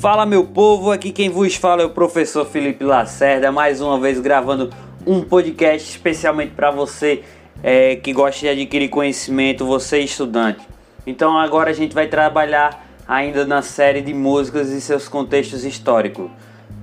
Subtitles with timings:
[0.00, 4.20] Fala meu povo, aqui quem vos fala é o professor Felipe Lacerda, mais uma vez
[4.20, 4.68] gravando
[5.06, 7.24] um podcast especialmente para você
[7.62, 10.60] é, que gosta de adquirir conhecimento, você estudante.
[11.06, 16.30] Então agora a gente vai trabalhar ainda na série de músicas e seus contextos históricos,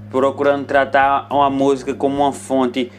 [0.09, 2.91] procurando tratar uma música como uma fonte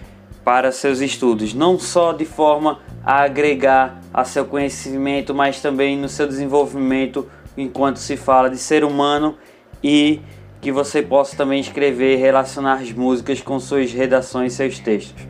[0.44, 6.08] para seus estudos, não só de forma a agregar a seu conhecimento, mas também no
[6.08, 9.36] seu desenvolvimento enquanto se fala de ser humano
[9.84, 10.22] e
[10.62, 15.28] que você possa também escrever e relacionar as músicas com suas redações e seus textos.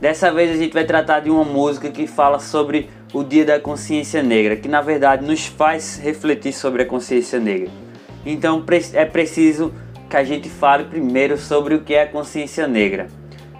[0.00, 3.60] Dessa vez a gente vai tratar de uma música que fala sobre o Dia da
[3.60, 7.70] Consciência Negra, que na verdade nos faz refletir sobre a consciência negra.
[8.24, 9.74] Então é preciso
[10.08, 13.08] que a gente fale primeiro sobre o que é a consciência negra.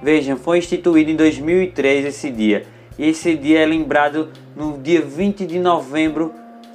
[0.02, 2.64] Vejam, foi instituído em 2003 esse dia,
[2.98, 6.32] e esse dia é lembrado no dia 20 de novembro.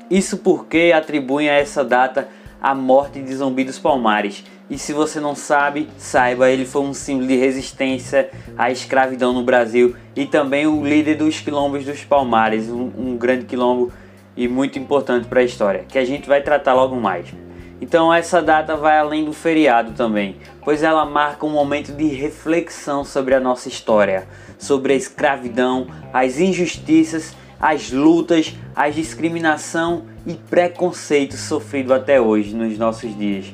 [0.09, 2.27] Isso porque atribuem a essa data
[2.61, 4.43] a morte de Zumbi dos Palmares.
[4.69, 9.43] E se você não sabe, saiba, ele foi um símbolo de resistência à escravidão no
[9.43, 13.91] Brasil e também o líder dos quilombos dos Palmares, um, um grande quilombo
[14.37, 17.33] e muito importante para a história, que a gente vai tratar logo mais.
[17.81, 23.03] Então essa data vai além do feriado também, pois ela marca um momento de reflexão
[23.03, 24.27] sobre a nossa história,
[24.59, 32.77] sobre a escravidão, as injustiças as lutas, a discriminação e preconceito sofrido até hoje nos
[32.77, 33.53] nossos dias.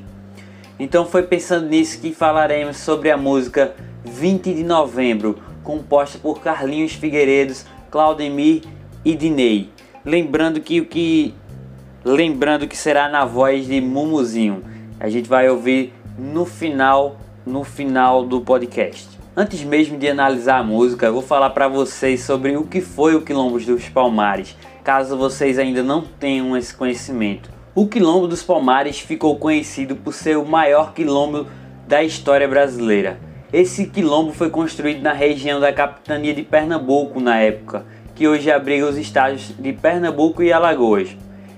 [0.79, 6.93] Então foi pensando nisso que falaremos sobre a música 20 de Novembro, composta por Carlinhos
[6.93, 8.63] Figueiredos, Claudemir
[9.03, 9.69] e Dinei.
[10.05, 11.33] Lembrando que o que
[12.05, 14.63] lembrando que será na voz de Mumuzinho.
[14.99, 17.17] A gente vai ouvir no final
[17.47, 19.07] no final do podcast.
[19.35, 23.15] Antes mesmo de analisar a música, eu vou falar para vocês sobre o que foi
[23.15, 27.49] o Quilombo dos Palmares, caso vocês ainda não tenham esse conhecimento.
[27.73, 31.47] O Quilombo dos Palmares ficou conhecido por ser o maior quilombo
[31.87, 33.19] da história brasileira.
[33.53, 38.89] Esse quilombo foi construído na região da capitania de Pernambuco na época, que hoje abriga
[38.89, 41.15] os estados de Pernambuco e Alagoas.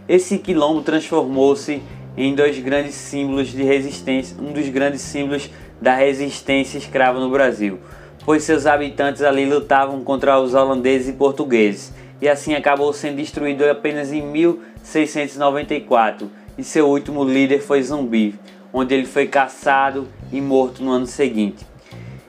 [0.08, 1.82] Esse quilombo transformou-se
[2.26, 5.50] em dois grandes símbolos de resistência, um dos grandes símbolos
[5.82, 7.80] da resistência escrava no Brasil,
[8.26, 13.64] pois seus habitantes ali lutavam contra os holandeses e portugueses, e assim acabou sendo destruído
[13.64, 18.36] apenas em 1694, e seu último líder foi Zumbi,
[18.74, 21.66] onde ele foi caçado e morto no ano seguinte.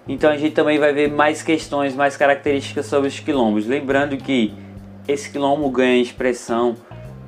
[0.07, 4.55] Então a gente também vai ver mais questões, mais características sobre os quilombos, lembrando que
[5.09, 6.77] esse quilombo ganha expressão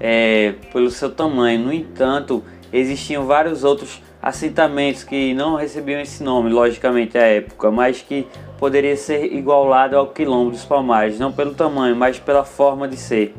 [0.00, 2.42] é, pelo seu tamanho, no entanto,
[2.72, 8.26] existiam vários outros assentamentos que não recebiam esse nome, logicamente, à época, mas que
[8.58, 13.34] poderia ser igualado ao quilombo dos Palmares, não pelo tamanho, mas pela forma de ser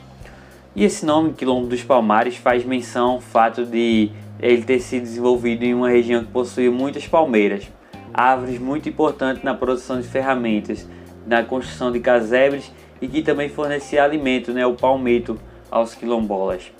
[0.75, 4.09] E esse nome, Quilombo dos Palmares, faz menção ao fato de
[4.39, 7.71] ele ter sido desenvolvido em uma região que possuía muitas palmeiras,
[8.13, 10.87] árvores muito importantes na produção de ferramentas,
[11.25, 15.39] na construção de casebres e que também fornecia alimento, né, o palmito,
[15.69, 16.71] aos quilombolas.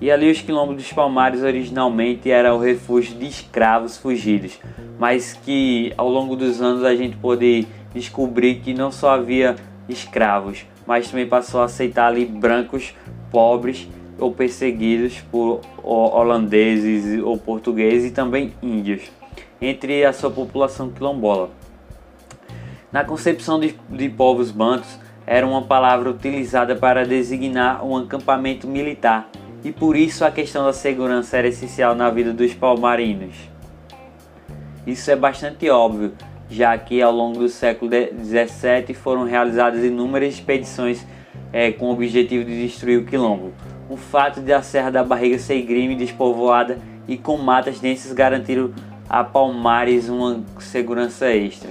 [0.00, 4.58] E ali os quilombos dos Palmares originalmente era o refúgio de escravos fugidos,
[4.98, 9.56] mas que ao longo dos anos a gente pôde descobrir que não só havia
[9.88, 12.94] escravos, mas também passou a aceitar ali brancos
[13.30, 19.10] pobres ou perseguidos por holandeses ou portugueses e também índios,
[19.60, 21.50] entre a sua população quilombola.
[22.90, 29.28] Na concepção de, de povos bantos, era uma palavra utilizada para designar um acampamento militar,
[29.64, 33.34] e por isso a questão da segurança era essencial na vida dos palmarinos.
[34.86, 36.12] Isso é bastante óbvio,
[36.48, 41.04] já que ao longo do século XVII foram realizadas inúmeras expedições
[41.52, 43.52] é, com o objetivo de destruir o quilombo.
[43.88, 48.72] O fato de a Serra da Barriga ser grime despovoada e com matas densas garantiram
[49.08, 51.70] a Palmares uma segurança extra.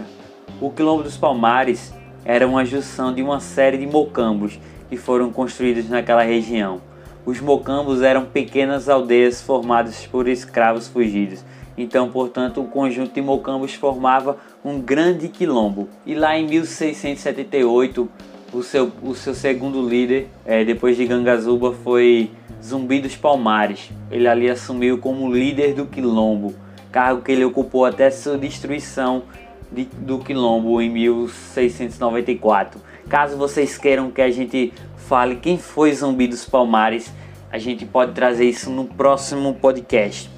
[0.62, 4.58] O quilombo dos Palmares era uma junção de uma série de mocambos
[4.90, 6.82] que foram construídos naquela região.
[7.26, 11.44] Os mocambos eram pequenas aldeias formadas por escravos fugidos.
[11.78, 15.90] Então, portanto, o conjunto de mocambos formava um grande quilombo.
[16.06, 18.10] E lá em 1678,
[18.56, 22.32] o seu, o seu segundo líder, é, depois de Gangazuba, foi
[22.64, 23.90] Zumbi dos Palmares.
[24.10, 26.54] Ele ali assumiu como líder do quilombo,
[26.92, 29.24] cargo que ele ocupou até sua destruição
[29.70, 32.80] de, do quilombo em 1694.
[33.10, 37.12] Caso vocês queiram que a gente fale quem foi Zumbi dos Palmares,
[37.52, 40.30] a gente pode trazer isso no próximo podcast.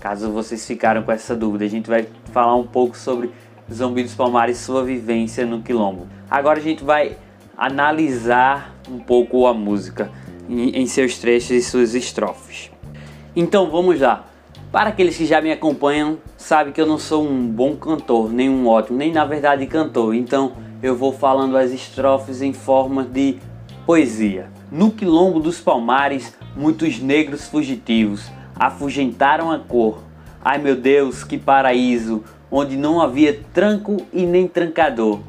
[0.00, 3.30] Caso vocês ficaram com essa dúvida, a gente vai falar um pouco sobre
[3.72, 6.06] Zumbi dos Palmares sua vivência no quilombo.
[6.30, 7.16] Agora a gente vai
[7.56, 10.10] analisar um pouco a música
[10.48, 12.70] em seus trechos e suas estrofes.
[13.34, 14.26] Então vamos lá.
[14.70, 18.48] Para aqueles que já me acompanham, sabe que eu não sou um bom cantor, nem
[18.50, 20.14] um ótimo, nem na verdade cantor.
[20.14, 23.38] Então eu vou falando as estrofes em forma de
[23.86, 24.50] poesia.
[24.70, 30.02] No quilombo dos palmares, muitos negros fugitivos afugentaram a cor.
[30.44, 35.20] Ai meu Deus, que paraíso, onde não havia tranco e nem trancador.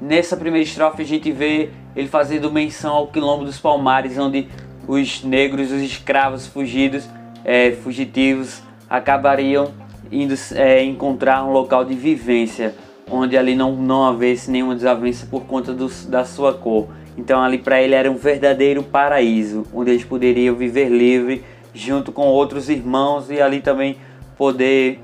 [0.00, 4.48] Nessa primeira estrofe a gente vê ele fazendo menção ao quilombo dos palmares, onde
[4.88, 7.06] os negros, os escravos fugidos,
[7.44, 9.72] é, fugitivos, acabariam
[10.10, 12.74] indo é, encontrar um local de vivência,
[13.10, 16.88] onde ali não, não havesse nenhuma desavença por conta do, da sua cor.
[17.18, 21.44] Então ali para ele era um verdadeiro paraíso, onde eles poderiam viver livre
[21.74, 23.96] junto com outros irmãos e ali também
[24.38, 25.00] poder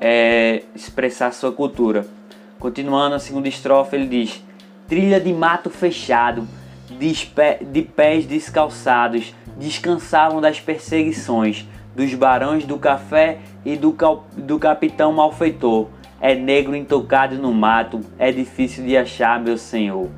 [0.00, 2.17] é, expressar sua cultura.
[2.58, 4.42] Continuando a segunda estrofe, ele diz:
[4.86, 6.46] Trilha de mato fechado,
[6.90, 11.66] de pés descalçados, descansavam das perseguições
[11.98, 13.96] dos barões do café e do,
[14.36, 15.88] do capitão malfeitor.
[16.20, 20.08] É negro intocado no mato, é difícil de achar, meu senhor.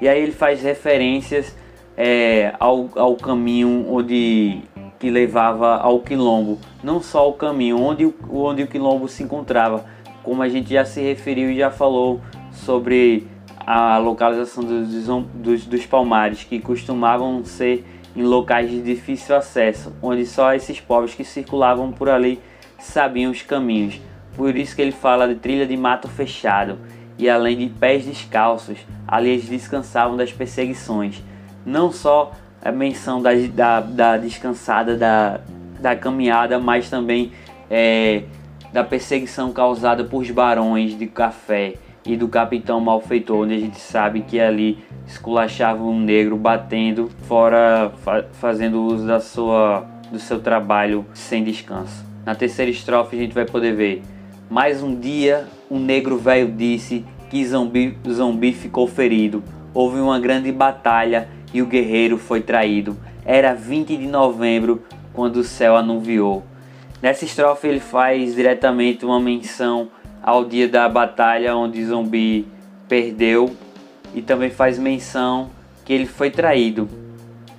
[0.00, 1.56] E aí ele faz referências
[1.96, 4.62] é, ao, ao caminho onde
[4.98, 9.84] que levava ao quilombo, não só o caminho onde, onde o quilombo se encontrava,
[10.24, 13.28] como a gente já se referiu e já falou sobre
[13.66, 17.84] a localização dos, dos, dos palmares, que costumavam ser
[18.16, 22.40] em locais de difícil acesso, onde só esses povos que circulavam por ali
[22.78, 24.00] sabiam os caminhos.
[24.36, 26.78] Por isso que ele fala de trilha de mato fechado,
[27.16, 31.22] e além de pés descalços, ali eles descansavam das perseguições.
[31.64, 32.32] Não só
[32.62, 35.40] a menção da, da, da descansada da,
[35.78, 37.32] da caminhada, mas também
[37.70, 38.24] é,
[38.74, 41.74] da perseguição causada por barões de café
[42.04, 47.92] e do capitão malfeitor, onde a gente sabe que ali esculachava um negro batendo fora,
[48.02, 52.04] fa fazendo uso da sua, do seu trabalho sem descanso.
[52.26, 54.02] Na terceira estrofe a gente vai poder ver
[54.50, 59.40] mais um dia um negro velho disse que zumbi, zumbi ficou ferido.
[59.72, 62.96] Houve uma grande batalha e o guerreiro foi traído.
[63.24, 64.82] Era 20 de novembro
[65.12, 66.42] quando o céu anuviou.
[67.04, 69.90] Nessa estrofe ele faz diretamente uma menção
[70.22, 72.48] ao dia da batalha onde Zumbi
[72.88, 73.54] perdeu
[74.14, 75.50] e também faz menção
[75.84, 76.88] que ele foi traído.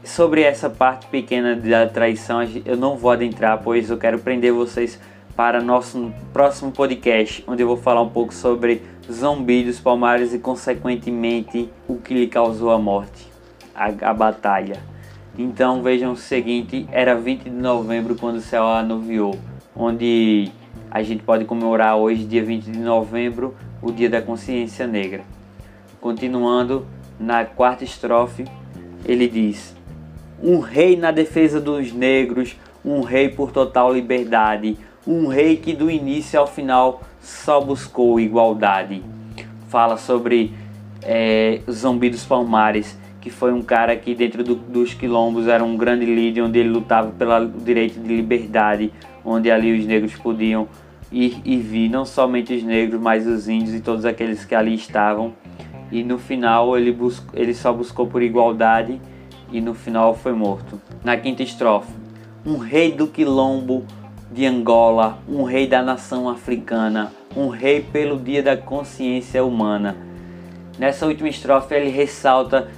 [0.04, 5.00] Sobre essa parte pequena da traição eu não vou adentrar, pois eu quero prender vocês
[5.36, 8.82] para nosso próximo podcast, onde eu vou falar um pouco sobre
[9.12, 13.28] Zumbi dos Palmares e consequentemente o que lhe causou a morte,
[13.76, 14.95] a, a batalha.
[15.38, 19.38] Então vejam o seguinte, era 20 de novembro quando o céu anuviou,
[19.76, 20.50] onde
[20.90, 25.24] a gente pode comemorar hoje, dia 20 de novembro, o Dia da Consciência Negra.
[26.00, 26.86] Continuando
[27.20, 28.46] na quarta estrofe,
[29.04, 29.76] ele diz:
[30.42, 35.92] Um rei na defesa dos negros, um rei por total liberdade, um rei que do
[35.92, 39.04] início ao final só buscou igualdade.
[39.68, 40.54] Fala sobre
[41.02, 45.76] é, Zumbi dos Palmares, que foi um cara que dentro do, dos quilombos era um
[45.76, 48.94] grande líder, onde ele lutava pelo direito de liberdade,
[49.26, 50.68] onde ali os negros podiam
[51.12, 54.76] ir e vir, não somente os negros, mas os índios e todos aqueles que ali
[54.76, 55.34] estavam.
[55.92, 56.96] E no final ele,
[57.34, 59.02] ele só buscou por igualdade
[59.52, 60.80] e no final foi morto.
[61.04, 61.92] Na quinta estrofe,
[62.46, 63.88] um rei do quilombo
[64.32, 69.98] de Angola, um rei da nação africana, um rei pelo dia da consciência humana.
[70.78, 72.70] Nessa última estrofe ele ressalta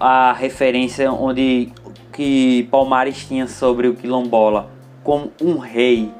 [0.00, 1.72] a referência onde
[2.12, 4.70] que Palmares tinha sobre o quilombola
[5.02, 6.10] como um rei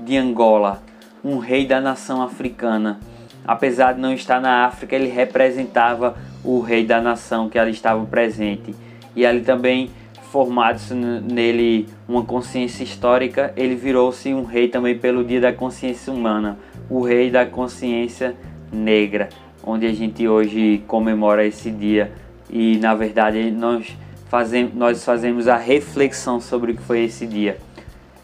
[0.00, 0.82] de Angola,
[1.22, 2.98] um rei da nação africana.
[3.46, 8.04] apesar de não estar na África, ele representava o rei da nação que ali estava
[8.06, 8.74] presente.
[9.14, 9.90] E ali também
[10.32, 16.58] formado-se nele uma consciência histórica, ele virou-se um rei também pelo Dia da Consciência Humana,
[16.90, 18.34] o rei da consciência
[18.72, 19.28] negra,
[19.62, 22.10] onde a gente hoje comemora esse dia
[22.50, 23.96] e na verdade nós
[24.28, 27.58] fazemos, nós fazemos a reflexão sobre o que foi esse dia.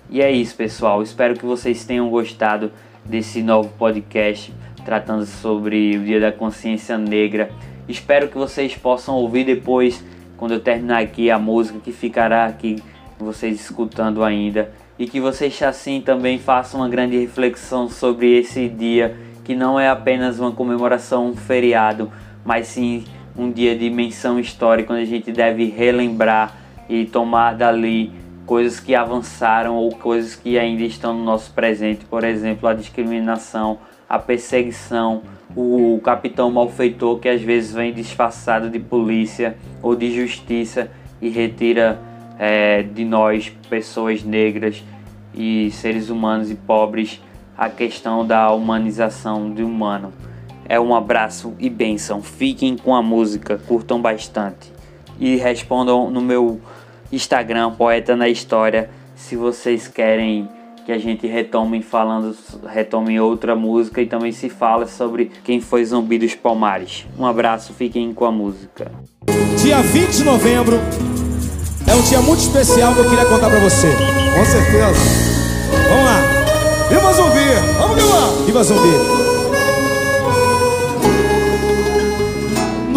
[0.09, 1.03] E é isso, pessoal.
[1.03, 2.73] Espero que vocês tenham gostado
[3.05, 4.53] desse novo podcast
[4.85, 7.51] tratando sobre o Dia da Consciência Negra.
[7.89, 10.03] Espero que vocês possam ouvir depois
[10.37, 12.83] quando eu terminar aqui a música que ficará aqui
[13.19, 19.17] vocês escutando ainda e que vocês assim também façam uma grande reflexão sobre esse dia
[19.45, 22.11] que não é apenas uma comemoração, um feriado,
[22.45, 23.05] mas sim
[23.37, 26.57] um dia de menção histórica onde a gente deve relembrar
[26.89, 28.13] e tomar dali
[28.45, 33.79] coisas que avançaram ou coisas que ainda estão no nosso presente, por exemplo, a discriminação,
[34.09, 35.23] a perseguição,
[35.55, 40.91] o capitão malfeitor que às vezes vem disfarçado de polícia ou de justiça
[41.23, 42.01] e retira
[42.39, 44.83] é, de nós, pessoas negras
[45.35, 47.23] e seres humanos e pobres,
[47.57, 50.13] a questão da humanização do humano.
[50.71, 52.23] É um abraço e benção.
[52.23, 54.73] Fiquem com a música, curtam bastante
[55.19, 56.61] e respondam no meu
[57.11, 60.49] Instagram, Poeta na História, se vocês querem
[60.87, 62.37] que a gente retome falando,
[62.69, 67.05] retome outra música e também se fala sobre quem foi Zumbi dos Palmares.
[67.19, 68.93] Um abraço, fiquem com a música.
[69.61, 70.77] Dia 20 de novembro
[71.85, 73.89] é um dia muito especial que eu queria contar pra você.
[73.89, 74.95] Com certeza.
[75.89, 76.89] Vamos lá.
[76.89, 77.77] Viva Zumbi!
[77.77, 78.47] Vamos que vamos!
[78.47, 79.20] Viva Zumbi!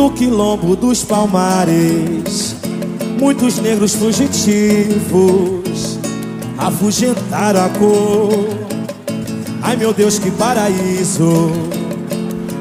[0.03, 2.57] No quilombo dos Palmares,
[3.17, 5.97] muitos negros fugitivos
[6.57, 8.49] afugentar a cor.
[9.61, 11.53] Ai meu Deus, que paraíso!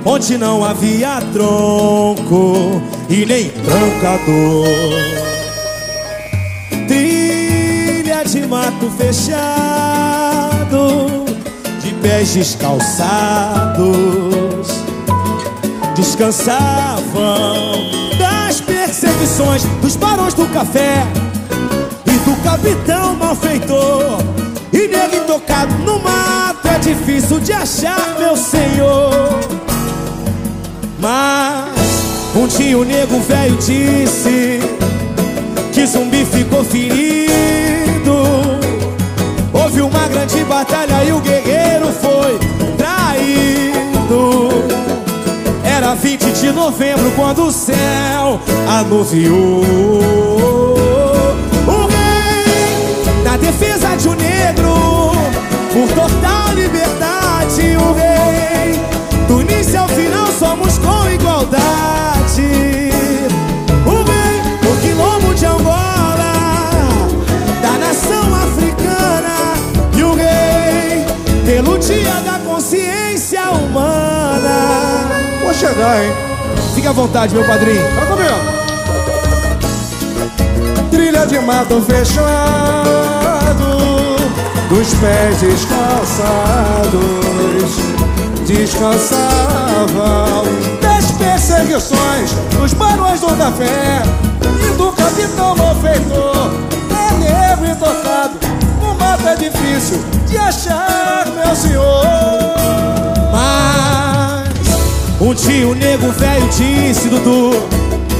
[0.05, 2.81] Onde não havia tronco
[3.11, 4.69] e nem trancador.
[6.87, 9.35] Trilha de mato fechado,
[11.83, 14.13] de pés descalçados,
[17.13, 21.07] descansavam das perseguições dos barões do café
[22.25, 24.19] do capitão malfeitor.
[24.73, 29.41] E nele tocado no mato é difícil de achar, meu senhor.
[30.99, 31.73] Mas
[32.35, 34.61] um dia o nego velho disse
[35.73, 37.33] Que zumbi ficou ferido.
[39.53, 41.42] Houve uma grande batalha e o guerreiro
[46.17, 49.63] 20 de novembro quando o céu anuviou
[53.43, 55.13] defesa de um negro,
[55.73, 58.81] por total liberdade, o rei.
[59.27, 62.22] Do início ao final somos com igualdade.
[75.63, 76.13] Chegar, hein?
[76.75, 77.83] Fique à vontade, meu padrinho.
[77.95, 78.35] Tá comigo.
[80.91, 82.33] Trilha de mato fechado
[84.69, 86.93] dos pés descalçados
[88.47, 90.45] descansavam
[90.81, 94.03] das perseguições dos barões do café
[94.43, 96.51] e do capitão malfeitor
[96.91, 98.39] é negro e tocado
[98.81, 102.03] no mato é difícil de achar meu senhor
[103.31, 103.72] mas
[105.23, 107.53] um dia o nego velho disse Dudu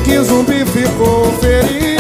[0.05, 1.93] que o zumbi ficou ferido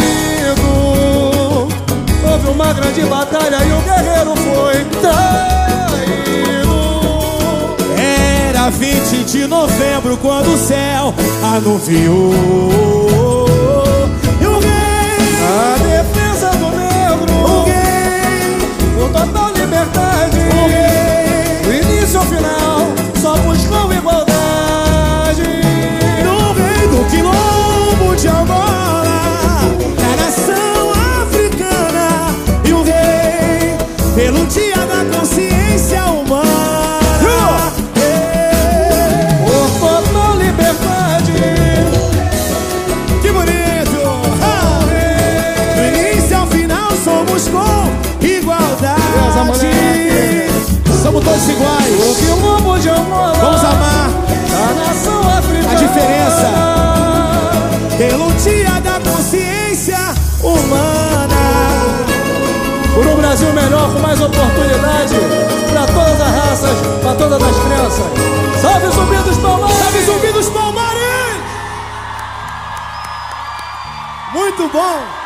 [2.25, 5.23] Houve uma grande batalha e o guerreiro foi traído.
[8.49, 12.32] Era 20 de novembro quando o céu anuviou.
[14.40, 18.56] E o rei, a defesa do negro, o rei,
[18.97, 21.12] com total liberdade, o rei,
[51.43, 52.83] somos iguais.
[52.83, 53.33] De amor.
[53.37, 54.11] Vamos amar.
[54.51, 55.73] Tá a nação africana.
[55.73, 56.51] A diferença.
[57.99, 59.99] Pelo dia da consciência
[60.43, 61.29] humana.
[62.95, 65.15] Por um Brasil melhor, com mais oportunidade.
[65.71, 68.61] para todas as raças, para todas as crenças.
[68.61, 69.77] Salve o zumbi dos palmares!
[69.79, 71.03] Salve zumbi dos palmares!
[74.35, 75.22] Muito bom!